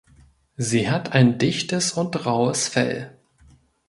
[0.57, 3.19] Sie hat ein dichtes und raues Fell.